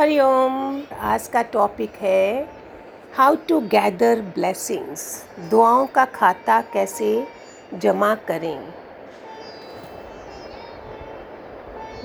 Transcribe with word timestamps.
हरिओम। 0.00 0.82
आज 1.00 1.28
का 1.28 1.42
टॉपिक 1.42 1.92
है 1.94 2.48
हाउ 3.16 3.36
टू 3.48 3.60
गैदर 3.60 4.20
ब्लेसिंग्स 4.20 5.24
दुआओं 5.50 5.86
का 5.86 6.04
खाता 6.04 6.60
कैसे 6.60 7.26
जमा 7.74 8.14
करें? 8.14 8.68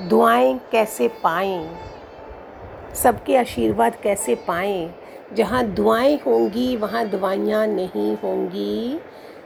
दुआएँ 0.08 0.60
कैसे 0.72 1.08
पाएँ? 1.08 1.76
सबके 2.96 3.38
आशीर्वाद 3.38 3.96
कैसे 3.96 4.36
पाएँ? 4.36 4.96
जहाँ 5.34 5.64
दुआएँ 5.64 6.16
होंगी, 6.16 6.78
वहाँ 6.78 7.10
दवाइयाँ 7.10 7.68
नहीं 7.68 8.18
होंगी। 8.18 9.00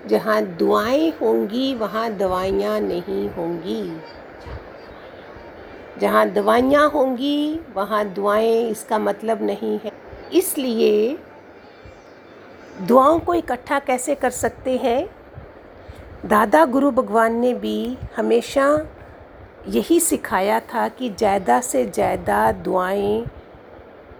जहाँ 0.07 0.41
दुआएँ 0.41 1.09
होंगी, 1.09 1.75
वहाँ 1.75 2.09
दवाइयाँ 2.09 2.79
नहीं 2.79 3.29
होंगी। 3.29 4.01
जहाँ 5.99 6.29
दवाइयाँ 6.29 6.89
होंगी, 6.89 7.59
वहाँ 7.75 8.03
दुआएँ, 8.05 8.69
इसका 8.69 8.99
मतलब 8.99 9.41
नहीं 9.43 9.79
है। 9.83 9.91
इसलिए 10.33 11.17
दुआओं 12.81 13.19
को 13.19 13.33
इकट्ठा 13.33 13.79
कैसे 13.79 14.15
कर 14.15 14.29
सकते 14.31 14.77
हैं? 14.77 15.07
दादा 16.25 16.65
गुरु 16.65 16.91
भगवान 16.91 17.35
ने 17.35 17.53
भी 17.53 17.97
हमेशा 18.15 18.67
यही 19.67 19.99
सिखाया 19.99 20.59
था 20.73 20.87
कि 20.89 21.09
ज़्यादा 21.09 21.59
से 21.61 21.85
ज़्यादा 21.85 22.51
दुआएँ 22.51 23.25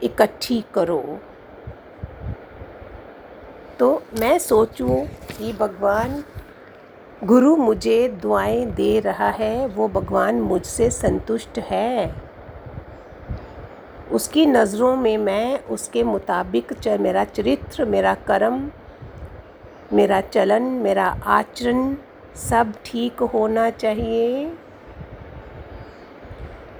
इकट्ठी 0.04 0.64
करो। 0.74 1.02
तो 3.80 4.02
मैं 4.20 4.38
सोचूं 4.40 5.04
कि 5.30 5.54
भगवान 5.54 6.24
गुरु 7.26 7.56
मुझे 7.56 8.08
दुआएँ 8.22 8.66
दे 8.66 9.00
रहा 9.00 9.30
है, 9.30 9.68
वो 9.68 9.88
भगवान 9.88 10.42
मुझसे 10.42 10.90
संतुष्ट 10.90 11.58
है। 11.60 12.16
उसकी 14.12 14.46
नज़रों 14.46 14.96
में 14.96 15.18
मैं 15.18 15.60
उसके 15.66 16.04
मुताबिक 16.04 16.74
च, 16.74 16.88
मेरा 17.00 17.24
चरित्र, 17.24 17.86
मेरा 17.86 18.14
कर्म, 18.28 18.70
मेरा 19.94 20.22
चलन, 20.22 20.64
मेरा 20.84 21.06
आचरण 21.28 21.96
सब 22.40 22.74
ठीक 22.86 23.24
होना 23.34 23.70
चाहिए। 23.70 24.52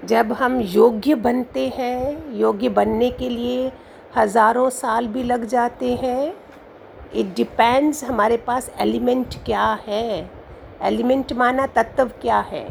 जब 0.06 0.34
हम 0.34 0.62
योग्य 0.62 1.16
बनते 1.16 1.68
हैं, 1.70 2.34
योग्य 2.38 2.70
बनने 2.70 3.10
के 3.10 3.30
लिए 3.30 3.72
हज़ारों 4.18 4.70
साल 4.72 5.08
भी 5.08 5.24
लग 5.24 5.46
जाते 5.48 5.96
हैं 5.96 6.34
इट 7.16 7.26
डिपेंड्स 7.36 8.04
हमारे 8.04 8.38
पास 8.38 8.70
एलिमेंट 8.80 9.36
क्या 9.46 9.68
है। 9.88 10.30
एलिमेंट 10.82 11.34
माना 11.34 11.68
तत्व 11.68 12.12
क्या 12.22 12.40
है? 12.40 12.68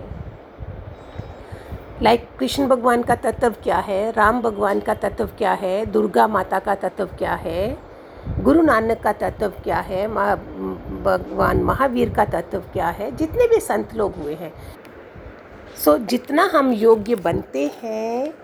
लाइक 2.02 2.20
like, 2.20 2.38
कृष्ण 2.38 2.66
भगवान 2.66 3.02
का 3.02 3.14
तत्व 3.14 3.55
क्या 3.62 3.78
है? 3.78 4.11
राम 4.12 4.41
भगवान 4.42 4.80
का 4.80 4.94
तत्व 4.94 5.28
क्या 5.38 5.52
है? 5.52 5.84
दुर्गा 5.86 6.27
माता 6.28 6.58
का 6.58 6.74
तत्व 6.74 7.06
क्या 7.19 7.34
है? 7.34 7.77
गुरु 8.41 8.62
नानक 8.62 9.00
का 9.00 9.12
तत्व 9.12 9.52
क्या 9.64 9.80
है? 9.80 10.06
भगवान 11.02 11.62
महावीर 11.62 12.11
का 12.11 12.24
तत्व 12.24 12.58
क्या 12.72 12.88
है? 12.88 13.11
जितने 13.16 13.48
भी 13.48 13.61
संत 13.61 13.94
लोग 13.94 14.14
हुए 14.14 14.34
हैं। 14.34 14.52
सो 15.84 15.96
so, 15.98 16.06
जितना 16.06 16.50
हम 16.55 16.72
योग्य 16.72 17.14
बनते 17.14 17.70
हैं 17.83 18.34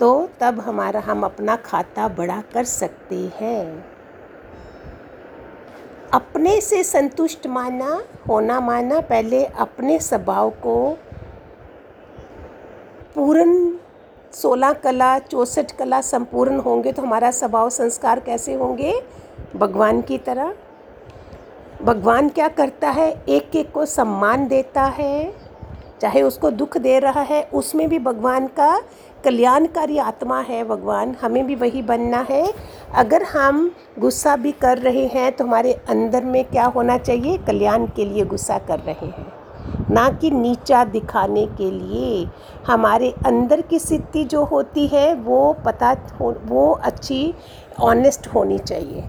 तो 0.00 0.28
तब 0.40 0.60
हमारा 0.60 1.00
हम 1.00 1.24
अपना 1.24 1.56
खाता 1.56 2.08
बड़ा 2.08 2.42
कर 2.54 2.64
सकते 2.64 3.30
हैं। 3.34 3.84
अपने 6.12 6.60
से 6.60 6.84
संतुष्ट 6.84 7.46
माना, 7.46 8.02
होना 8.28 8.60
माना, 8.60 9.00
पहले 9.00 9.44
अपने 9.44 9.98
स्वभाव 9.98 10.50
को 10.50 10.98
पूर्ण 13.14 13.76
सोलह 14.32 14.72
कला, 14.72 15.18
चौंसठ 15.18 15.72
कला 15.72 16.00
संपूर्ण 16.00 16.58
होंगे 16.58 16.92
तो 16.92 17.02
हमारा 17.02 17.30
स्वभाव 17.30 17.70
संस्कार 17.70 18.20
कैसे 18.20 18.54
होंगे? 18.54 19.02
भगवान 19.56 20.02
की 20.02 20.18
तरह। 20.18 20.54
भगवान 21.82 22.28
क्या 22.28 22.48
करता 22.48 22.90
है? 22.90 23.22
एक 23.28 23.56
एक 23.56 23.72
को 23.72 23.86
सम्मान 23.86 24.48
देता 24.48 24.82
है। 24.82 25.34
चाहे 26.02 26.22
उसको 26.22 26.50
दुख 26.50 26.76
दे 26.76 26.98
रहा 26.98 27.20
है, 27.20 27.42
उसमें 27.54 27.88
भी 27.88 27.98
भगवान 27.98 28.46
का 28.46 28.82
कल्याणकारी 29.24 29.98
आत्मा 29.98 30.40
है 30.40 30.64
भगवान। 30.64 31.16
हमें 31.22 31.46
भी 31.46 31.54
वही 31.54 31.82
बनना 31.82 32.26
है। 32.30 32.52
अगर 32.94 33.22
हम 33.22 33.70
गुस्सा 33.98 34.36
भी 34.36 34.52
कर 34.52 34.78
रहे 34.78 35.06
हैं 35.06 35.32
तो 35.32 35.44
हमारे 35.44 35.72
अंदर 35.88 36.24
में 36.24 36.44
क्या 36.44 36.64
होना 36.64 36.98
चाहिए? 36.98 37.38
कल्याण 37.38 37.86
के 37.86 38.04
लिए 38.04 38.24
गुस्सा 38.24 38.58
कर 38.58 38.78
रहे 38.78 39.06
हैं। 39.06 39.32
ना 39.90 40.08
कि 40.10 40.30
नीचा 40.30 40.84
दिखाने 40.84 41.46
के 41.46 41.70
लिए। 41.70 42.28
हमारे 42.66 43.14
अंदर 43.26 43.60
की 43.60 43.78
स्थिति 43.78 44.24
जो 44.24 44.44
होती 44.44 44.86
है, 44.86 45.14
वो 45.14 45.52
पता 45.64 45.96
हो, 46.20 46.34
वो 46.44 46.72
अच्छी 46.72 47.34
ऑनेस्ट 47.80 48.26
होनी 48.26 48.58
चाहिए। 48.58 49.04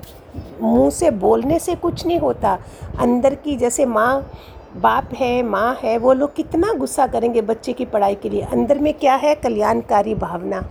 मुँह 0.62 0.90
से 0.90 1.12
बोलने 1.12 1.59
से 1.59 1.75
कुछ 1.75 2.06
नहीं 2.06 2.19
होता। 2.19 2.58
अंदर 3.00 3.35
की 3.35 3.56
जैसे 3.56 3.85
माँ 3.85 4.31
बाप 4.78 5.09
है, 5.14 5.44
माँ 5.44 5.80
है, 5.84 5.98
वो 5.98 6.14
लोग 6.14 6.36
कितना 6.36 6.74
गुस्सा 6.74 7.08
करेंगे 7.08 7.42
बच्चे 7.42 7.74
की 7.74 7.86
पढ़ाई 7.86 8.16
के 8.16 8.30
लिए। 8.30 8.42
अंदर 8.42 8.80
में 8.80 8.94
क्या 8.94 9.16
है? 9.16 9.36
कल्याणकारी 9.36 10.16
भावना। 10.16 10.70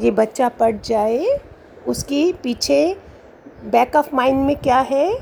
ये 0.00 0.10
बच्चा 0.10 0.48
पढ़ 0.48 0.76
जाए, 0.84 1.40
उसकी 1.88 2.32
पीछे 2.32 2.96
बैक 3.64 3.96
ऑफ़ 3.96 4.16
माइंड 4.16 4.46
में 4.46 4.56
क्या 4.56 4.78
है? 4.78 5.18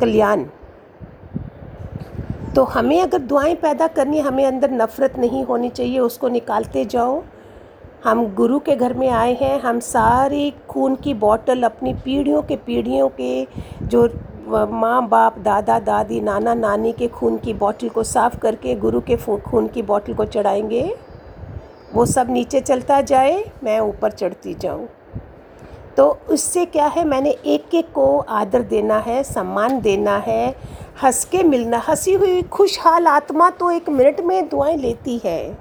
कल्याण। 0.00 0.44
तो 2.54 2.64
हमें 2.64 3.02
अगर 3.02 3.18
दुआएँ 3.18 3.54
पैदा 3.54 3.86
करनी 3.86 4.18
हमें 4.18 4.46
अंदर 4.46 4.70
नफ़रत 4.70 5.18
नहीं 5.18 5.44
होनी 5.44 5.68
चाहिए, 5.68 5.98
उसको 5.98 6.28
निकालते 6.28 6.84
जाओ। 6.84 7.22
हम 8.04 8.34
गुरु 8.34 8.58
के 8.58 8.76
घर 8.76 8.94
में 8.94 9.08
आए 9.08 9.34
हैं, 9.34 9.60
हम 9.60 9.80
सारी 9.80 10.54
खून 10.68 10.94
की 10.94 11.14
बॉटल 11.14 11.62
अपनी 11.62 11.94
पीढ़ियों 11.94 12.42
के 12.42 12.56
पीढ़ियों 12.56 13.08
के 13.08 13.46
जो 13.82 14.08
माँ, 14.50 15.08
बाप, 15.08 15.38
दादा, 15.38 15.78
दादी, 15.78 16.20
नाना, 16.20 16.54
नानी 16.54 16.92
के 16.92 17.08
खून 17.08 17.36
की 17.38 17.54
बोतल 17.54 17.88
को 17.88 18.02
साफ़ 18.02 18.38
करके 18.38 18.74
गुरु 18.74 19.00
के 19.00 19.16
खून 19.16 19.68
की 19.68 19.82
बोतल 19.82 20.14
को 20.14 20.24
चढ़ाएँगे। 20.24 20.96
वो 21.94 22.06
सब 22.06 22.30
नीचे 22.30 22.60
चलता 22.60 23.00
जाए, 23.00 23.44
मैं 23.64 23.78
ऊपर 23.80 24.10
चढ़ती 24.10 24.54
जाऊँ। 24.54 24.88
तो 25.96 26.18
उससे 26.30 26.64
क्या 26.64 26.86
है, 26.86 27.04
मैंने 27.04 27.30
एक 27.30 27.74
एक 27.74 27.92
को 27.92 28.18
आदर 28.18 28.62
देना 28.62 28.98
है, 28.98 29.22
सम्मान 29.22 29.80
देना 29.80 30.16
है 30.16 30.54
हंस 31.02 31.24
के 31.24 31.42
मिलना, 31.42 31.78
हँसी 31.88 32.14
हुई, 32.14 32.42
खुशहाल 32.42 33.06
आत्मा 33.06 33.50
तो 33.50 33.70
एक 33.70 33.88
मिनट 33.88 34.20
में 34.20 34.48
दुआएँ 34.48 34.76
लेती 34.76 35.20
है। 35.24 35.58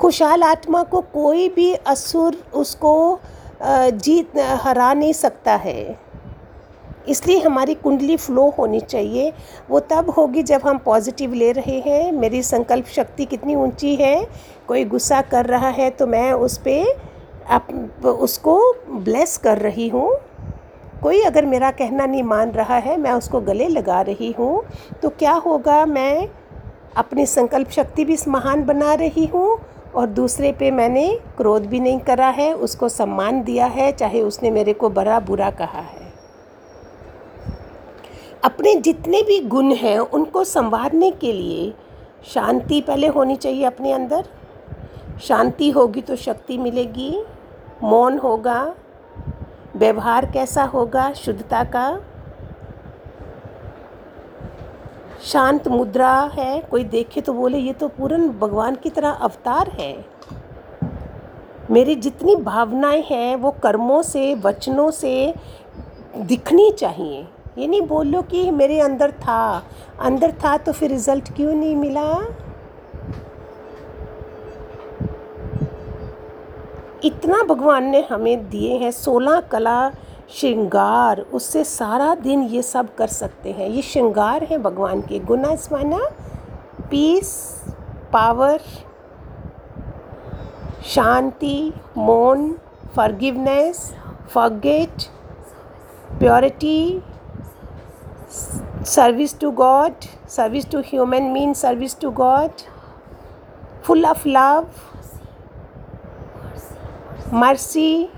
खुशहाल 0.00 0.42
आत्मा 0.42 0.82
को 0.82 1.00
कोई 1.00 1.48
भी 1.48 1.74
असुर 1.74 2.36
उसको 2.54 3.20
जीत, 3.62 4.38
हरा 4.38 4.92
नहीं 4.94 5.12
सकता 5.12 5.54
है। 5.54 6.03
इसलिए 7.08 7.38
हमारी 7.40 7.74
कुंडली 7.74 8.16
फ्लो 8.16 8.48
होनी 8.58 8.80
चाहिए। 8.80 9.32
वो 9.70 9.80
तब 9.82 10.10
होगी 10.10 10.42
जब 10.42 10.60
हम 10.64 10.78
पॉजिटिव 10.78 11.32
ले 11.34 11.50
रहे 11.52 11.78
हैं। 11.80 12.12
मेरी 12.12 12.42
संकल्प 12.42 12.86
शक्ति 12.86 13.24
कितनी 13.24 13.54
ऊँची 13.56 13.94
है? 13.96 14.26
कोई 14.68 14.84
गुस्सा 14.84 15.20
कर 15.22 15.46
रहा 15.46 15.68
है 15.70 15.90
तो 15.90 16.06
मैं 16.06 16.32
उस 16.32 16.58
पर 16.68 17.12
उसको 18.04 18.60
ब्लेस 18.90 19.36
कर 19.38 19.58
रही 19.58 19.88
हूँ। 19.88 20.10
कोई 21.02 21.20
अगर 21.22 21.46
मेरा 21.46 21.70
कहना 21.70 22.06
नहीं 22.06 22.22
मान 22.22 22.50
रहा 22.50 22.76
है, 22.76 22.96
मैं 22.96 23.12
उसको 23.12 23.40
गले 23.40 23.68
लगा 23.68 24.00
रही 24.02 24.30
हूँ। 24.38 24.62
तो 25.02 25.08
क्या 25.10 25.32
होगा? 25.36 25.84
मैं 25.86 26.28
अपनी 26.96 27.26
संकल्प 27.26 27.70
शक्ति 27.70 28.04
भी 28.04 28.16
महान 28.28 28.64
बना 28.64 28.94
रही 28.94 29.26
हूँ 29.26 29.58
और 29.94 30.06
दूसरे 30.08 30.52
पे 30.52 30.70
मैंने 30.70 31.06
क्रोध 31.36 31.66
भी 31.66 31.80
नहीं 31.80 31.98
करा 32.00 32.28
है। 32.28 32.52
उसको 32.54 32.88
सम्मान 32.88 33.42
दिया 33.42 33.66
है, 33.66 33.90
चाहे 33.92 34.22
उसने 34.22 34.50
मेरे 34.50 34.72
को 34.72 34.90
बड़ा 34.90 35.20
बुरा 35.20 35.50
कहा 35.52 35.80
है। 35.80 36.03
अपने 38.44 38.74
जितने 38.74 39.22
भी 39.22 39.40
गुण 39.40 39.72
हैं, 39.74 39.98
उनको 39.98 40.44
संवारने 40.44 41.10
के 41.10 41.32
लिए 41.32 41.74
शांति 42.24 42.80
पहले 42.80 43.06
होनी 43.06 43.36
चाहिए 43.36 43.64
अपने 43.64 43.92
अंदर। 43.92 44.24
शांति 45.22 45.70
होगी 45.70 46.00
तो 46.00 46.16
शक्ति 46.16 46.58
मिलेगी। 46.58 47.24
मौन 47.82 48.18
होगा, 48.18 48.74
व्यवहार 49.76 50.26
कैसा 50.26 50.64
होगा, 50.64 51.12
शुद्धता 51.12 51.64
का। 51.64 52.00
शांत 55.24 55.68
मुद्रा 55.68 56.30
है, 56.34 56.60
कोई 56.60 56.84
देखे 56.84 57.20
तो 57.20 57.32
बोले, 57.32 57.58
ये 57.58 57.72
तो 57.72 57.88
पूर्ण 57.88 58.28
भगवान 58.28 58.74
की 58.74 58.90
तरह 58.90 59.10
अवतार 59.10 59.68
है। 59.68 60.04
मेरी 61.70 61.94
जितनी 61.94 62.36
भावनाएँ 62.36 63.02
हैं, 63.02 63.36
वो 63.36 63.50
कर्मों 63.50 64.02
से, 64.02 64.34
वचनों 64.34 64.90
से 64.90 65.34
दिखनी 66.16 66.70
चाहिए। 66.70 67.28
ये 67.58 67.66
नहीं 67.66 67.82
बोलो 67.82 68.22
कि 68.22 68.50
मेरे 68.50 68.80
अंदर 68.80 69.12
था। 69.12 69.62
अंदर 70.00 70.32
था 70.44 70.56
तो 70.56 70.72
फिर 70.72 70.90
रिज़ल्ट 70.90 71.32
क्यों 71.36 71.52
नहीं 71.52 71.76
मिला? 71.76 72.10
इतना 77.04 77.42
भगवान 77.42 77.84
ने 77.84 78.00
हमें 78.10 78.48
दिए 78.50 78.76
हैं, 78.78 78.90
सोलह 78.90 79.40
कला, 79.40 79.90
श्रृंगार, 80.30 81.20
उससे 81.20 81.64
सारा 81.64 82.14
दिन 82.14 82.42
ये 82.42 82.62
सब 82.62 82.94
कर 82.94 83.06
सकते 83.06 83.52
हैं। 83.52 83.68
ये 83.68 83.82
श्रृंगार 83.82 84.44
हैं 84.44 84.62
भगवान 84.62 85.00
के। 85.00 85.18
गुना 85.18 85.54
स्माना 85.56 85.98
पीस 86.90 87.30
पावर 88.12 88.60
शांति 90.84 91.72
मौन 91.96 92.58
forgiveness 92.96 93.92
forget 94.30 95.02
purity 96.18 97.02
service 98.82 99.32
to 99.32 99.52
God, 99.52 99.92
service 100.26 100.64
to 100.64 100.82
human 100.82 101.32
means 101.32 101.58
service 101.58 101.94
to 101.94 102.10
God, 102.10 102.50
full 103.82 104.06
of 104.06 104.26
love, 104.26 104.66
mercy 107.32 108.08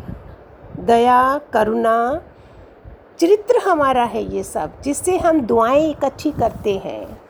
दया 0.79 1.41
करुणा 1.53 2.23
चरित्र 3.21 3.59
हमारा 3.59 4.05
है 4.05 4.23
ये 4.35 4.43
सब 4.43 4.81
जिससे 4.83 5.19
हम 5.19 5.41
दुआएँ 5.41 5.91
इकट्ठी 5.91 6.31
करते 6.31 6.77
हैं। 6.85 7.21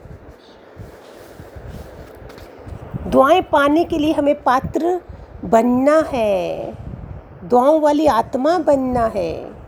दुआएँ 3.11 3.41
पाने 3.43 3.85
के 3.85 3.99
लिए 3.99 4.12
हमें 4.12 4.43
पात्र 4.43 5.00
बनना 5.44 6.00
है 6.12 6.73
दुआओं 7.44 7.81
वाली 7.81 8.06
आत्मा 8.06 8.59
बनना 8.59 9.06
है। 9.06 9.65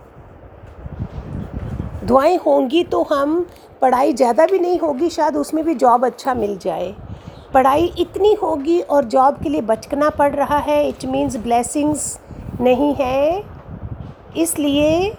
दुआएँ 2.08 2.37
होंगी 2.37 2.82
तो 2.84 3.02
हम, 3.02 3.44
पढ़ाई 3.82 4.12
ज़्यादा 4.12 4.46
भी 4.46 4.58
नहीं 4.58 4.78
होगी, 4.78 5.08
शायद 5.10 5.37
उसमें 5.37 5.64
भी 5.64 5.75
जॉब 5.75 6.05
अच्छा 6.06 6.34
मिल 6.34 6.56
जाए। 6.58 6.94
पढ़ाई 7.55 7.93
इतनी 7.99 8.32
होगी 8.34 8.81
और 8.81 9.05
जॉब 9.06 9.43
के 9.43 9.49
लिए 9.49 9.60
बचकना 9.62 10.08
पड़ 10.10 10.34
रहा 10.34 10.58
है 10.60 10.88
इट 10.88 11.05
मीन्स 11.06 11.37
ब्लेसिंग्स 11.38 12.19
नहीं 12.60 12.94
है। 12.94 13.44
इसलिए 14.37 15.10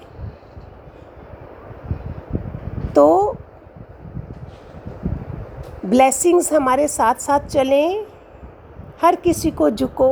तो 2.95 3.35
ब्लेसिंग्स 5.85 6.51
हमारे 6.53 6.87
साथ 6.87 7.21
साथ 7.21 7.47
चलें। 7.47 8.05
हर 9.01 9.15
किसी 9.17 9.51
को 9.51 9.69
झुको, 9.69 10.11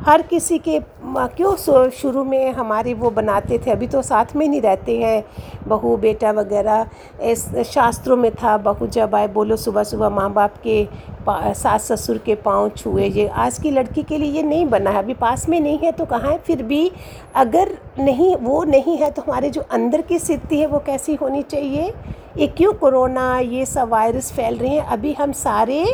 हर 0.00 0.22
किसी 0.22 0.58
के 0.58 0.78
क्यों 1.26 1.54
शुरू 1.90 2.22
में 2.24 2.52
हमारे 2.52 2.92
वो 2.94 3.10
बनाते 3.10 3.58
थे, 3.58 3.70
अभी 3.70 3.86
तो 3.86 4.02
साथ 4.02 4.34
में 4.36 4.46
नहीं 4.48 4.60
रहते 4.60 4.98
हैं। 4.98 5.24
बहू, 5.68 5.96
बेटा 5.96 6.30
वगैरह, 6.30 6.86
इस 7.22 7.46
शास्त्रों 7.66 8.16
में 8.16 8.30
था, 8.34 8.56
बहू 8.58 8.86
जब 8.86 9.14
आए, 9.14 9.28
बोलो, 9.28 9.56
सुबह 9.56 9.82
सुबह 9.82 10.08
माँ 10.08 10.32
बाप 10.32 10.54
के 10.66 10.86
सास 11.28 11.92
ससुर 11.92 12.18
के 12.18 12.34
पाँव 12.34 12.68
छुए, 12.68 13.06
ये 13.06 13.26
आज 13.26 13.58
की 13.58 13.70
लड़की 13.70 14.02
के 14.02 14.18
लिए 14.18 14.30
ये 14.32 14.42
नहीं 14.42 14.66
बना 14.66 14.90
है, 14.90 14.98
अभी 14.98 15.14
पास 15.14 15.48
में 15.48 15.60
नहीं 15.60 15.78
है 15.78 15.92
तो 15.92 16.04
कहाँ 16.04 16.30
है? 16.30 16.38
फिर 16.38 16.62
भी 16.62 16.90
अगर 17.34 17.76
नहीं, 17.98 18.34
वो 18.36 18.62
नहीं 18.64 18.96
है 18.98 19.10
तो 19.10 19.22
हमारे 19.22 19.50
जो 19.50 19.60
अंदर 19.62 20.02
की 20.02 20.18
स्थिति 20.18 20.60
है 20.60 20.66
वो 20.66 20.78
कैसी 20.86 21.14
होनी 21.14 21.42
चाहिए? 21.42 21.92
ये 22.38 22.46
क्यों 22.46 22.72
कोरोना, 22.72 23.38
ये 23.38 23.66
सब 23.66 23.88
वायरस 23.88 24.32
फैल 24.32 24.56
रहे 24.56 24.70
हैं? 24.70 24.84
अभी 24.86 25.12
हम 25.12 25.32
सारे 25.32 25.84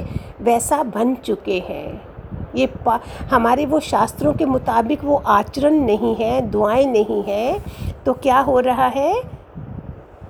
वैसा 0.40 0.82
बन 0.84 1.14
चुके 1.14 1.58
हैं। 1.68 2.11
ये 2.56 2.68
हमारे 3.30 3.66
वो 3.66 3.80
शास्त्रों 3.80 4.32
के 4.34 4.44
मुताबिक 4.44 5.04
वो 5.04 5.16
आचरण 5.16 5.74
नहीं 5.80 6.14
है, 6.16 6.40
दुआएँ 6.40 6.86
नहीं 6.86 7.22
हैं 7.22 8.02
तो 8.04 8.12
क्या 8.12 8.38
हो 8.38 8.58
रहा 8.60 8.86
है? 8.86 9.22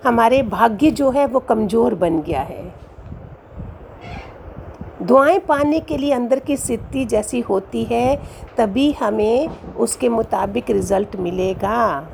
हमारे 0.05 0.43
भाग्य 0.43 0.91
जो 0.91 1.11
है 1.11 1.27
वो 1.27 1.41
कमज़ोर 1.41 1.95
बन 1.95 2.21
गया 2.23 2.41
है। 2.41 2.65
दुआएँ 5.03 5.39
पाने 5.39 5.79
के 5.81 5.97
लिए 5.99 6.13
अंदर 6.13 6.39
की 6.39 6.57
स्थिति 6.57 7.05
जैसी 7.05 7.41
होती 7.41 7.83
है, 7.85 8.17
तभी 8.57 8.91
हमें 8.93 9.49
उसके 9.77 10.09
मुताबिक 10.09 10.71
रिज़ल्ट 10.71 11.17
मिलेगा। 11.17 12.09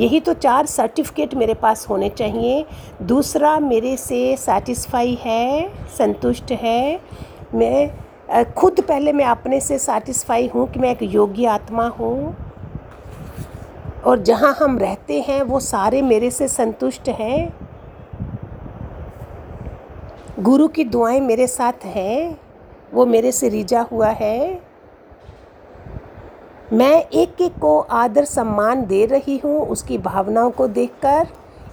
यही 0.00 0.20
तो 0.20 0.32
चार 0.34 0.66
सर्टिफिकेट 0.66 1.34
मेरे 1.34 1.54
पास 1.54 1.86
होने 1.88 2.08
चाहिए। 2.08 2.64
दूसरा 3.02 3.58
मेरे 3.60 3.96
से 3.96 4.36
सेटिस्फाई 4.36 5.18
है, 5.22 5.68
संतुष्ट 5.98 6.52
है। 6.52 7.00
मैं 7.54 8.44
खुद 8.52 8.80
पहले 8.80 9.12
मैं 9.12 9.24
अपने 9.24 9.60
से 9.60 9.78
सेटिस्फाई 9.78 10.46
हूँ 10.46 10.66
कि 10.72 10.80
मैं 10.80 10.90
एक 10.90 11.02
योगी 11.04 11.44
आत्मा 11.44 11.86
हूँ। 11.88 12.36
और 14.06 14.22
जहाँ 14.22 14.54
हम 14.60 14.78
रहते 14.78 15.20
हैं, 15.20 15.42
वो 15.42 15.60
सारे 15.60 16.02
मेरे 16.02 16.30
से 16.30 16.48
संतुष्ट 16.48 17.08
हैं। 17.08 17.52
गुरु 20.40 20.68
की 20.68 20.84
दुआएँ 20.84 21.20
मेरे 21.20 21.46
साथ 21.46 21.84
हैं, 21.84 22.38
वो 22.94 23.06
मेरे 23.06 23.32
से 23.32 23.48
रिझा 23.48 23.80
हुआ 23.82 24.08
है। 24.10 24.69
मैं 26.72 27.02
एक 27.02 27.40
एक 27.40 27.58
को 27.58 27.78
आदर 27.80 28.24
सम्मान 28.24 28.84
दे 28.86 29.04
रही 29.06 29.36
हूँ, 29.38 29.66
उसकी 29.66 29.98
भावनाओं 29.98 30.50
को 30.50 30.66
देखकर। 30.68 31.28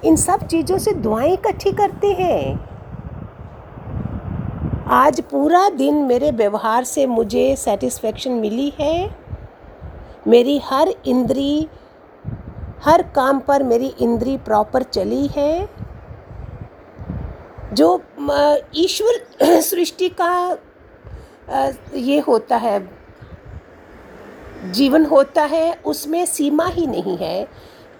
इन 0.06 0.16
सब 0.16 0.46
चीज़ों 0.48 0.78
से 0.78 0.92
दुआएँ 0.94 1.34
इकट्ठी 1.34 1.72
करते 1.72 2.08
हैं। 2.14 2.70
आज 4.92 5.22
पूरा 5.22 5.70
दिन 5.70 5.96
मेरे 6.04 6.32
व्यवहार 6.32 6.84
से 6.84 7.06
मुझे 7.06 7.56
सेटिस्फेक्शन 7.56 8.32
मिली 8.32 8.74
है। 8.80 9.16
मेरी 10.28 10.58
हर 10.66 10.94
इंद्री, 11.06 11.68
हर 12.84 13.02
काम 13.16 13.40
पर 13.40 13.64
मेरी 13.64 13.94
इंद्री 14.02 14.38
प्रॉपर 14.38 14.84
चली 14.84 15.26
है। 15.28 15.70
जो 17.74 18.02
ईश्वर 18.76 19.60
सृष्टि 19.62 20.10
का 20.22 20.58
ये 21.96 22.20
होता 22.20 22.58
है 22.58 22.80
जीवन 24.66 25.06
होता 25.06 25.44
है, 25.44 25.74
उसमें 25.86 26.26
सीमा 26.26 26.68
ही 26.68 26.88
नहीं 26.88 27.18
है। 27.18 27.48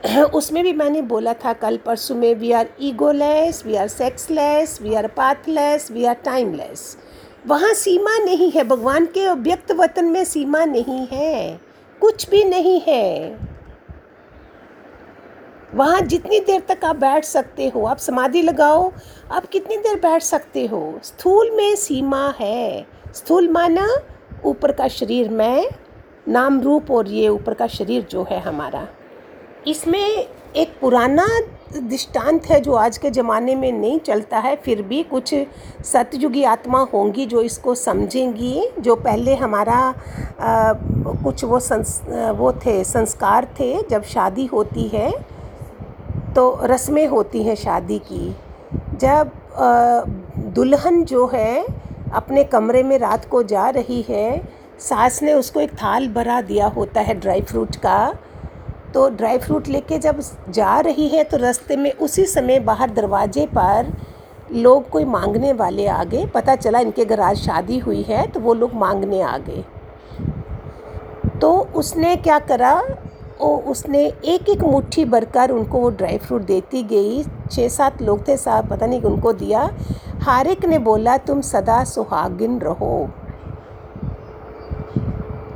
उसमें 0.24 0.64
भी 0.64 0.74
मैंने 0.74 1.02
बोला 1.02 1.34
था 1.34 1.54
कल 1.54 1.78
परसों 1.78 2.16
में 2.16 2.36
we 2.36 2.52
are 2.52 2.68
egoless 2.82 3.66
we 3.66 3.76
are 3.76 3.88
sexless 3.88 4.82
we 4.82 4.94
are 4.96 5.08
pathless 5.08 5.92
we 5.92 6.06
are 6.06 6.14
timeless 6.14 6.98
वहाँ 7.48 7.74
सीमा 7.74 8.18
नहीं 8.18 8.52
है, 8.52 8.64
भगवान 8.64 9.06
के 9.06 9.34
व्यक्त 9.34 9.72
वतन 9.72 10.06
में 10.06 10.24
सीमा 10.26 10.66
नहीं 10.66 11.08
है, 11.12 11.60
कुछ 12.02 12.30
भी 12.30 12.44
नहीं 12.44 12.82
है। 12.88 13.40
वहाँ 15.76 16.02
जितनी 16.02 16.40
देर 16.40 16.62
तक 16.70 16.86
आप 16.86 16.96
बैठ 16.96 17.26
सकते 17.26 17.68
हो, 17.68 17.86
आप 17.86 17.98
समाधि 17.98 18.42
लगाओ, 18.42 18.92
आप 19.32 19.46
कितनी 19.46 19.78
देर 19.78 19.96
बैठ 19.96 20.22
सकते 20.22 20.66
हो? 20.66 21.00
स्थूल 21.04 21.52
में 21.52 21.76
सीमा 21.76 22.34
है। 22.40 22.88
स्थूल 23.14 23.50
माना 23.50 23.88
ऊपर 24.46 24.72
का 24.72 24.88
शरीर 24.88 25.30
में 25.30 25.70
नाम 26.28 26.60
रूप 26.62 26.92
और 26.92 27.08
ये 27.08 27.28
ऊपर 27.30 27.54
का 27.54 27.68
शरीर 27.68 28.08
जो 28.12 28.26
है 28.32 28.40
हमारा। 28.40 28.88
इसमें 29.68 30.28
एक 30.56 30.78
पुराना 30.82 31.28
दृष्टांत 31.74 32.46
है 32.46 32.60
जो 32.62 32.74
आज 32.74 32.98
के 32.98 33.10
ज़माने 33.12 33.56
में 33.56 33.72
नहीं 33.72 34.00
चलता 34.00 34.40
है 34.40 34.56
फिर 34.56 34.82
भी 34.82 35.02
कुछ 35.04 35.34
सतयुगी 35.86 36.44
आत्मा 36.44 36.80
होंगी 36.94 37.26
जो 37.26 37.42
इसको 37.42 37.76
समझेंगी 37.76 38.68
जो 38.80 38.96
पहले 38.96 39.36
हमारा 39.36 39.76
आ, 40.42 40.74
कुछ 41.24 41.44
वो 41.44 41.60
संस 41.60 42.02
वो 42.38 42.52
थे 42.66 42.84
संस्कार 42.84 43.46
थे 43.60 43.82
जब 43.90 44.04
शादी 44.04 44.46
होती 44.46 44.88
है 44.88 45.12
तो 46.36 46.60
रस्में 46.64 47.06
होती 47.08 47.44
हैं 47.44 47.56
शादी 47.56 48.00
की। 48.12 48.36
जब 48.98 49.32
दुल्हन 50.56 51.04
जो 51.04 51.26
है 51.28 51.66
अपने 52.14 52.44
कमरे 52.44 52.84
में 52.84 52.98
रात 53.00 53.26
को 53.26 53.44
जा 53.44 53.70
रही 53.70 54.02
है 54.10 54.57
सास 54.80 55.22
ने 55.24 55.34
उसको 55.34 55.60
एक 55.62 55.74
थाल 55.74 56.08
भरा 56.08 56.42
दिया 56.42 56.68
होता 56.68 57.02
है 57.02 57.14
ड्राई 57.14 57.42
फ्रूट 57.42 57.76
का। 57.76 58.14
तो 58.94 59.08
ड्राई 59.10 59.38
फ्रूट 59.38 59.68
लेके 59.68 59.98
जब 60.00 60.20
जा 60.50 60.80
रही 60.80 61.08
है 61.08 61.24
तो 61.24 61.38
रास्ते 61.38 61.76
में 61.76 61.92
उसी 61.92 62.26
समय 62.26 62.60
बाहर 62.60 62.90
दरवाजे 62.90 63.46
पर 63.48 63.92
लोग 64.52 64.90
कोई 64.90 65.06
मांगने 65.06 65.54
वाले 65.54 65.88
आ 65.88 66.04
गए। 66.04 66.26
पता 66.26 66.56
चला 66.56 66.80
इनके 66.80 67.06
घर 67.06 67.20
आज 67.20 67.38
शादी 67.38 67.78
हुई 67.80 68.02
है 68.02 68.26
तो 68.28 68.40
वो 68.40 68.54
लोग 68.54 68.74
मांगने 68.76 69.22
आ 69.22 69.38
गए। 69.40 69.64
तो 71.42 71.52
उसने 71.76 72.16
क्या 72.16 72.40
करा? 72.40 72.74
वो 73.42 73.56
उसने 73.68 74.06
एक 74.06 74.50
एक 74.50 74.64
मुट्ठी 74.64 75.06
भरकर 75.06 75.52
उनको 75.52 75.80
वो 75.80 75.90
ड्राई 75.90 76.18
फ्रूट 76.18 76.42
देती 76.42 76.84
गई। 76.84 77.24
छः 77.52 77.68
सात 77.68 78.02
लोग 78.02 78.28
थे 78.28 78.38
साहब, 78.38 78.68
पता 78.70 78.86
नहीं 78.86 79.02
उनको 79.02 79.34
दिया। 79.34 79.70
हर 80.22 80.48
एक 80.48 80.66
ने 80.66 80.80
बोला, 80.80 81.18
तुम 81.18 81.42
सदा 81.42 81.84
सुहागिन 81.84 82.60
रहो। 82.60 83.10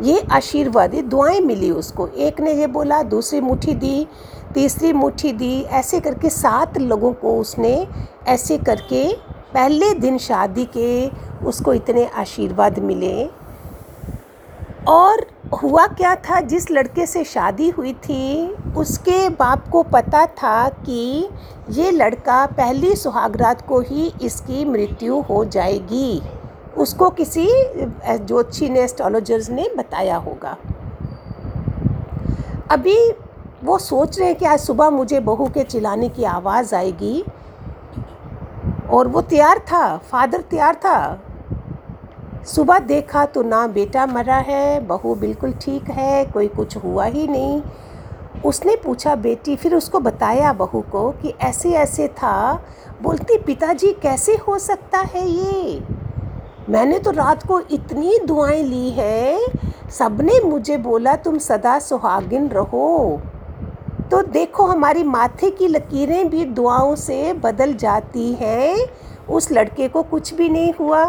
ये 0.01 0.23
आशीर्वाद 0.31 0.95
दुआएँ 0.95 1.39
मिली 1.39 1.71
उसको। 1.71 2.07
एक 2.07 2.39
ने 2.39 2.53
ये 2.53 2.67
बोला, 2.67 3.03
दूसरी 3.03 3.41
मुट्ठी 3.41 3.73
दी, 3.73 4.07
तीसरी 4.53 4.93
मुट्ठी 4.93 5.31
दी, 5.31 5.61
ऐसे 5.61 5.99
करके 5.99 6.29
सात 6.29 6.77
लोगों 6.77 7.13
को 7.13 7.39
उसने 7.39 7.87
ऐसे 8.27 8.57
करके 8.57 9.13
पहले 9.53 9.93
दिन 9.93 10.17
शादी 10.17 10.65
के 10.65 11.09
उसको 11.45 11.73
इतने 11.73 12.05
आशीर्वाद 12.05 12.79
मिले। 12.79 13.29
और 14.87 15.25
हुआ 15.63 15.87
क्या 15.87 16.15
था, 16.15 16.39
जिस 16.39 16.71
लड़के 16.71 17.05
से 17.05 17.23
शादी 17.23 17.69
हुई 17.69 17.93
थी, 17.93 18.47
उसके 18.77 19.29
बाप 19.29 19.69
को 19.69 19.83
पता 19.83 20.25
था 20.25 20.69
कि 20.69 21.29
ये 21.69 21.91
लड़का 21.91 22.45
पहली 22.45 22.95
सुहागरात 22.95 23.67
को 23.67 23.79
ही 23.79 24.13
इसकी 24.21 24.65
मृत्यु 24.65 25.19
हो 25.19 25.45
जाएगी। 25.45 26.21
उसको 26.77 27.09
किसी 27.09 27.47
ज्योतिषी 28.07 28.69
ने 28.69 28.81
एस्ट्रोलॉजर्स 28.81 29.49
ने 29.49 29.69
बताया 29.77 30.15
होगा। 30.17 30.57
अभी 32.71 32.95
वो 33.63 33.77
सोच 33.77 34.19
रहे 34.19 34.27
हैं 34.27 34.37
कि 34.37 34.45
आज 34.45 34.59
सुबह 34.59 34.89
मुझे 34.89 35.19
बहू 35.19 35.47
के 35.47 35.63
चिल्लाने 35.63 36.09
की 36.09 36.23
आवाज़ 36.23 36.75
आएगी 36.75 37.23
और 38.89 39.07
वो 39.07 39.21
तैयार 39.21 39.59
था, 39.59 39.97
फादर 39.97 40.41
तैयार 40.41 40.75
था। 40.75 41.21
सुबह 42.45 42.79
देखा 42.79 43.25
तो 43.25 43.41
ना 43.41 43.65
बेटा 43.67 44.05
मरा 44.05 44.37
है, 44.37 44.79
बहू 44.79 45.15
बिल्कुल 45.15 45.53
ठीक 45.53 45.89
है, 45.89 46.25
कोई 46.25 46.47
कुछ 46.47 46.77
हुआ 46.77 47.05
ही 47.05 47.27
नहीं। 47.27 47.61
उसने 48.45 48.75
पूछा, 48.75 49.15
बेटी, 49.15 49.55
फिर 49.55 49.75
उसको 49.75 49.99
बताया 49.99 50.53
बहू 50.53 50.81
को 50.81 51.09
कि 51.11 51.33
ऐसे 51.41 51.71
ऐसे 51.71 52.07
था, 52.07 52.63
बोलती, 53.01 53.37
पिताजी, 53.37 53.93
कैसे 53.93 54.35
हो 54.47 54.57
सकता 54.59 54.99
है 54.99 55.27
ये? 55.27 55.81
मैंने 56.71 56.99
तो 56.99 57.11
रात 57.11 57.45
को 57.47 57.59
इतनी 57.71 58.17
दुआएँ 58.19 58.61
ली 58.63 58.89
हैं, 58.89 59.39
सबने 59.89 60.39
मुझे 60.39 60.77
बोला 60.77 61.15
तुम 61.15 61.37
सदा 61.37 61.77
सुहागिन 61.79 62.47
रहो। 62.47 63.21
तो 64.11 64.21
देखो 64.23 64.65
हमारी 64.65 65.03
माथे 65.03 65.49
की 65.51 65.67
लकीरें 65.67 66.29
भी 66.29 66.45
दुआओं 66.45 66.95
से 66.95 67.33
बदल 67.33 67.73
जाती 67.73 68.31
हैं, 68.33 68.75
उस 69.29 69.51
लड़के 69.51 69.87
को 69.87 70.03
कुछ 70.03 70.33
भी 70.33 70.49
नहीं 70.49 70.73
हुआ। 70.79 71.05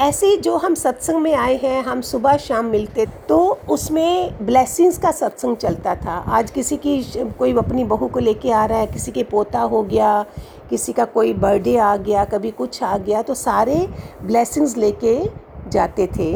ऐसे 0.00 0.36
जो 0.36 0.56
हम 0.56 0.74
सत्संग 0.74 1.20
में 1.22 1.34
आए 1.34 1.54
हैं, 1.56 1.82
हम 1.84 2.00
सुबह 2.00 2.36
शाम 2.36 2.64
मिलते 2.64 3.06
तो 3.28 3.38
उसमें 3.68 4.46
ब्लेसिंग्स 4.46 4.98
का 4.98 5.10
सत्संग 5.10 5.56
चलता 5.56 5.94
था। 5.96 6.12
आज 6.28 6.50
किसी 6.50 6.76
की 6.76 7.02
कोई 7.38 7.54
अपनी 7.58 7.84
बहू 7.84 8.08
को 8.08 8.20
लेके 8.20 8.50
आ 8.50 8.64
रहा 8.66 8.78
है, 8.78 8.86
किसी 8.86 9.12
के 9.12 9.22
पोता 9.24 9.60
हो 9.62 9.82
गया, 9.82 10.22
किसी 10.70 10.92
का 10.92 11.04
कोई 11.06 11.32
बर्थडे 11.34 11.76
आ 11.76 11.96
गया, 11.96 12.24
कभी 12.26 12.50
कुछ 12.52 12.82
आ 12.82 12.96
गया 12.98 13.22
तो 13.22 13.34
सारे 13.34 13.76
ब्लेसिंग्स 14.22 14.76
लेके 14.76 15.18
जाते 15.68 16.06
थे। 16.08 16.32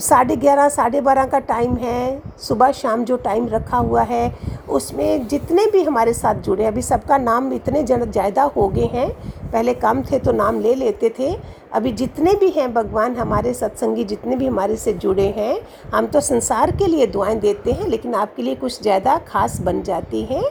साढ़े 0.00 0.36
ग्यारह, 0.36 0.68
साढ़े 0.68 1.00
बारह 1.00 1.24
का 1.26 1.38
टाइम 1.38 1.74
है। 1.76 2.22
सुबह, 2.38 2.72
शाम 2.72 3.04
जो 3.04 3.16
टाइम 3.18 3.48
रखा 3.48 3.76
हुआ 3.76 4.02
है, 4.02 4.32
उसमें 4.68 5.26
जितने 5.28 5.66
भी 5.66 5.82
हमारे 5.82 6.12
साथ 6.12 6.34
जुड़े 6.42 6.64
अभी 6.66 6.82
सबका 6.82 7.18
नाम 7.18 7.52
इतने 7.52 7.82
जन, 7.82 8.04
ज़्यादा 8.04 8.42
हो 8.56 8.68
गए 8.68 8.86
हैं। 8.86 9.10
पहले 9.52 9.74
कम 9.74 10.02
थे 10.02 10.18
तो 10.18 10.32
नाम 10.32 10.60
ले 10.60 10.74
लेते 10.74 11.12
थे। 11.18 11.34
अभी 11.72 11.92
जितने 11.92 12.34
भी 12.34 12.48
हैं 12.50 12.72
भगवान 12.74 13.16
हमारे 13.16 13.52
सत्संगी, 13.54 14.04
जितने 14.04 14.36
भी 14.36 14.46
हमारे 14.46 14.76
से 14.76 14.92
जुड़े 14.94 15.26
हैं, 15.28 15.58
हम 15.94 16.06
तो 16.06 16.20
संसार 16.20 16.70
के 16.76 16.86
लिए 16.86 17.06
दुआएँ 17.06 17.38
देते 17.40 17.72
हैं, 17.72 17.86
लेकिन 17.86 18.14
आपके 18.14 18.42
लिए 18.42 18.54
कुछ 18.54 18.80
ज़्यादा 18.82 19.16
खास 19.28 19.60
बन 19.60 19.82
जाती 19.82 20.22
हैं। 20.22 20.42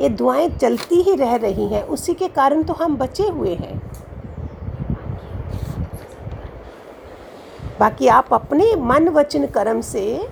ये 0.00 0.08
दुआएँ 0.08 0.48
चलती 0.50 1.02
ही 1.02 1.14
रह 1.16 1.34
रही 1.36 1.68
हैं। 1.68 1.82
उसी 1.84 2.14
के 2.14 2.28
कारण 2.28 2.62
तो 2.62 2.72
हम 2.72 2.96
बचे 2.96 3.28
हुए 3.28 3.54
हैं। 3.54 3.80
बाकी 7.80 8.08
आप 8.08 8.32
अपने 8.34 8.74
मन 8.78 9.08
वचन 9.08 9.46
कर्म 9.46 9.80
से, 9.82 10.28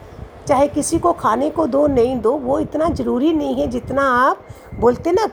चाहे 0.48 0.66
किसी 0.68 0.98
को 0.98 1.12
खाने 1.12 1.48
को 1.50 1.66
दो, 1.66 1.86
नहीं 1.86 2.16
दो, 2.20 2.32
वो 2.32 2.58
इतना 2.58 2.88
ज़रूरी 2.90 3.32
नहीं 3.32 3.54
है 3.54 3.66
जितना 3.66 4.02
आप 4.02 4.44
बोलते 4.80 5.12
ना 5.12 5.26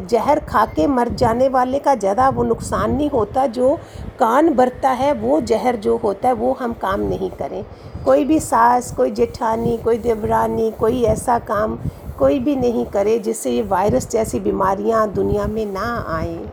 जहर 0.00 0.38
खा 0.40 0.64
के 0.66 0.86
मर 0.86 1.08
जाने 1.14 1.48
वाले 1.48 1.78
का 1.78 1.94
ज़्यादा 1.94 2.28
वो 2.28 2.42
नुकसान 2.42 2.94
नहीं 2.94 3.10
होता, 3.10 3.46
जो 3.46 3.74
कान 4.18 4.54
बरता 4.54 4.90
है, 4.90 5.12
वो 5.12 5.40
जहर 5.40 5.76
जो 5.76 5.96
होता 5.96 6.28
है, 6.28 6.34
वो 6.34 6.52
हम 6.52 6.72
काम 6.72 7.00
नहीं 7.00 7.30
करें। 7.30 7.64
कोई 8.04 8.24
भी 8.24 8.40
सास, 8.40 8.90
कोई 8.96 9.10
जेठानी, 9.10 9.76
कोई 9.76 9.98
देवरानी, 9.98 10.70
कोई 10.70 11.02
ऐसा 11.04 11.38
काम 11.40 11.78
कोई 12.18 12.38
भी 12.38 12.54
नहीं 12.56 12.84
करे 12.86 13.18
जिससे 13.18 13.50
ये 13.50 13.62
वायरस 13.62 14.08
जैसी 14.10 14.40
बीमारियाँ 14.40 15.08
दुनिया 15.12 15.46
में 15.46 15.64
ना 15.66 16.04
आएँ। 16.08 16.48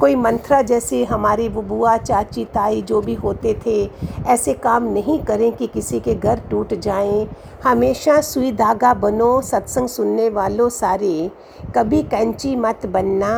कोई 0.00 0.14
मंत्रा 0.14 0.60
जैसे 0.62 1.04
हमारे 1.04 1.48
वो 1.48 1.62
बुआ, 1.62 1.96
चाची, 1.96 2.44
ताई 2.44 2.82
जो 2.82 3.00
भी 3.00 3.14
होते 3.14 3.54
थे, 3.66 3.78
ऐसे 4.26 4.52
काम 4.54 4.92
नहीं 4.92 5.18
करें 5.20 5.52
कि 5.52 5.66
किसी 5.66 6.00
के 6.00 6.14
घर 6.14 6.40
टूट 6.50 6.74
जाएँ। 6.74 7.26
हमेशा 7.64 8.20
सुई 8.20 8.52
धागा 8.52 8.92
बनो, 8.94 9.40
सत्संग 9.42 9.88
सुनने 9.88 10.28
वालों 10.30 10.68
सारे। 10.70 11.30
कभी 11.76 12.02
कैंची 12.04 12.54
मत 12.56 12.86
बनना। 12.86 13.34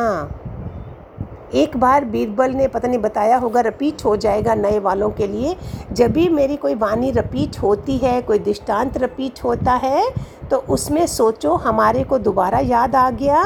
एक 1.53 1.77
बार 1.77 2.05
बीरबल 2.05 2.51
ने, 2.51 2.67
पता 2.67 2.87
नहीं 2.87 2.99
बताया 2.99 3.37
होगा, 3.37 3.61
रपीट 3.61 4.03
हो 4.05 4.15
जाएगा 4.17 4.55
नए 4.55 4.79
वालों 4.79 5.09
के 5.09 5.27
लिए। 5.27 5.55
जब 5.91 6.11
भी 6.11 6.27
मेरी 6.29 6.55
कोई 6.55 6.75
वाणी 6.75 7.11
रपीट 7.11 7.57
होती 7.59 7.97
है, 7.97 8.21
कोई 8.21 8.39
दृष्टांत 8.39 8.97
रपीट 8.97 9.43
होता 9.43 9.73
है 9.73 10.09
तो 10.49 10.57
उसमें 10.69 11.05
सोचो, 11.07 11.53
हमारे 11.55 12.03
को 12.03 12.17
दोबारा 12.19 12.59
याद 12.59 12.95
आ 12.95 13.09
गया। 13.11 13.43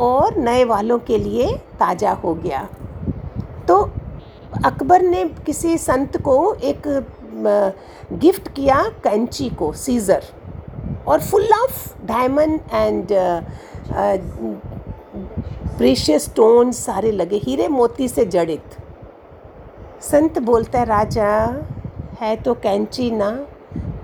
और 0.00 0.36
नए 0.38 0.64
वालों 0.64 0.98
के 1.00 1.18
लिए 1.18 1.46
ताज़ा 1.80 2.12
हो 2.14 2.34
गया। 2.34 2.68
तो 3.68 3.78
अकबर 4.64 5.02
ने 5.02 5.24
किसी 5.46 5.76
संत 5.78 6.16
को 6.22 6.54
एक 6.54 6.86
गिफ्ट 8.14 8.48
किया 8.54 8.82
कैंची 9.04 9.48
को, 9.50 9.72
सीज़र, 9.74 10.22
और 11.08 11.20
full 11.20 11.48
of 11.54 12.06
diamond 12.06 12.60
and 12.72 13.06
precious 15.78 16.24
stone 16.24 16.72
सारे 16.72 17.12
लगे, 17.12 17.36
हीरे 17.36 17.68
मोती 17.68 18.08
से 18.08 18.24
जड़ित। 18.26 18.76
संत 20.02 20.38
बोलता 20.40 20.78
है, 20.78 20.84
राजा, 20.84 21.28
है 22.20 22.34
तो 22.36 22.54
कैंची 22.56 23.10
ना, 23.10 23.30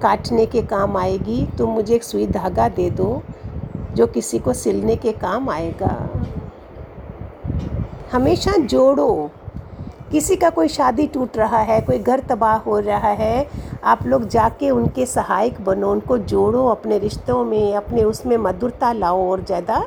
काटने 0.02 0.46
के 0.46 0.62
काम 0.64 0.96
आएगी, 0.96 1.44
तुम 1.58 1.70
मुझे 1.70 1.94
एक 1.94 2.04
सुई 2.04 2.26
धागा 2.28 2.68
दे 2.68 2.88
दो 2.90 3.22
जो 3.94 4.06
किसी 4.06 4.38
को 4.38 4.52
सिलने 4.52 4.96
के 4.96 5.12
काम 5.12 5.48
आएगा। 5.50 6.08
हमेशा 8.12 8.56
जोड़ो। 8.56 9.30
किसी 10.12 10.36
का 10.36 10.50
कोई 10.50 10.68
शादी 10.68 11.06
टूट 11.06 11.36
रहा 11.36 11.58
है, 11.58 11.80
कोई 11.80 11.98
घर 11.98 12.20
तबाह 12.20 12.56
हो 12.56 12.78
रहा 12.78 13.08
है, 13.08 13.46
आप 13.84 14.06
लोग 14.06 14.28
जाके 14.28 14.70
उनके 14.70 15.06
सहायक 15.06 15.60
बनो, 15.60 15.90
उनको 15.92 16.18
जोड़ो, 16.18 16.66
अपने 16.66 16.98
रिश्तों 16.98 17.44
में, 17.44 17.74
अपने 17.74 18.04
उसमें 18.04 18.36
मधुरता 18.36 18.92
लाओ 18.92 19.30
और 19.30 19.44
ज़्यादा 19.44 19.84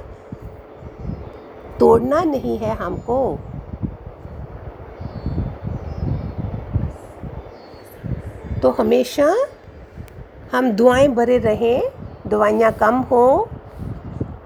तोड़ना 1.80 2.24
नहीं 2.24 2.58
है 2.58 2.76
हमको। 2.76 3.38
तो 8.62 8.70
हमेशा 8.70 9.36
हम 10.52 10.72
दुआएँ 10.72 11.08
भरे 11.08 11.38
रहें 11.38 11.82
दवाइयाँ 12.28 12.72
कम 12.72 12.96
हो 12.96 13.50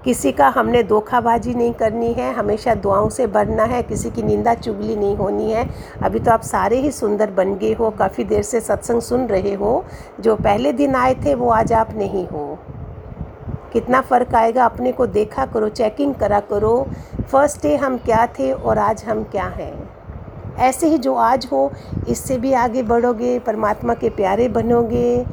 किसी 0.04 0.32
का 0.32 0.48
हमने 0.48 0.82
धोखाबाजी 0.82 1.54
नहीं 1.54 1.72
करनी 1.72 2.12
है, 2.12 2.32
हमेशा 2.34 2.74
दुआओं 2.74 3.08
से 3.08 3.26
भरना 3.26 3.64
है, 3.64 3.82
किसी 3.82 4.10
की 4.10 4.22
निंदा 4.22 4.54
चुगली 4.54 4.96
नहीं 4.96 5.16
होनी 5.16 5.50
है। 5.52 5.68
अभी 6.02 6.20
तो 6.20 6.30
आप 6.30 6.42
सारे 6.42 6.76
ही 6.76 6.90
सुंदर 6.90 7.30
बन 7.30 7.54
गए 7.54 7.72
हो, 7.72 7.90
काफ़ी 7.90 8.24
देर 8.24 8.42
से 8.42 8.60
सत्संग 8.60 9.00
सुन 9.00 9.26
रहे 9.26 9.54
हो, 9.54 9.84
जो 10.20 10.36
पहले 10.36 10.72
दिन 10.72 10.94
आए 10.94 11.14
थे, 11.14 11.34
वो 11.34 11.50
आज 11.50 11.72
आप 11.72 11.94
नहीं 11.96 12.26
हो। 12.26 12.58
कितना 13.72 14.00
फ़र्क 14.00 14.34
आएगा 14.34 14.64
अपने 14.64 14.92
को 14.92 15.06
देखा 15.06 15.46
करो 15.46 15.68
चेकिंग 15.68 16.14
करा 16.14 16.40
करो 16.40 16.86
फ़र्स्ट 17.32 17.62
डे 17.62 17.76
हम 17.76 17.96
क्या 17.96 18.26
थे 18.26 18.52
और 18.52 18.78
आज 18.78 19.04
हम 19.04 19.24
क्या 19.24 19.44
हैं। 19.44 19.90
ऐसे 20.58 20.88
ही 20.88 20.98
जो 20.98 21.14
आज 21.14 21.48
हो, 21.52 21.70
इससे 22.08 22.38
भी 22.38 22.52
आगे 22.52 22.82
बढ़ोगे, 22.82 23.38
परमात्मा 23.38 23.94
के 23.94 24.08
प्यारे 24.10 24.48
बनोगे, 24.48 25.24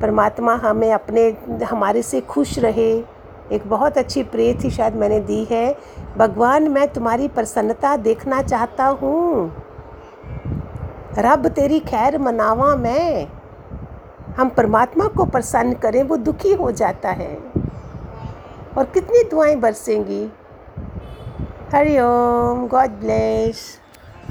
परमात्मा 0.00 0.54
हमें 0.54 0.92
अपने, 0.92 1.36
हमारे 1.64 2.02
से 2.02 2.20
खुश 2.20 2.58
रहे 2.58 3.17
एक 3.52 3.68
बहुत 3.68 3.98
अच्छी 3.98 4.22
प्रे 4.22 4.58
थी 4.64 4.70
शायद 4.70 4.94
मैंने 4.94 5.20
दी 5.20 5.44
है। 5.44 5.76
भगवान, 6.16 6.68
मैं 6.68 6.88
तुम्हारी 6.88 7.28
प्रसन्नता 7.28 7.96
देखना 7.96 8.42
चाहता 8.42 8.86
हूँ। 8.86 9.52
रब, 11.18 11.48
तेरी 11.48 11.80
खैर 11.80 12.18
मनावा 12.18 12.76
मैं। 12.76 13.28
हम 14.36 14.48
परमात्मा 14.48 15.06
को 15.06 15.24
प्रसन्न 15.24 15.72
करें, 15.72 16.02
वो 16.02 16.16
दुखी 16.16 16.54
हो 16.54 16.70
जाता 16.70 17.08
है। 17.08 17.38
और 18.78 18.84
कितनी 18.84 19.22
दुआएँ 19.30 19.56
बरसेंगी। 19.56 20.32
Hariom 21.72 22.68
God 22.68 22.88
bless. 22.88 23.80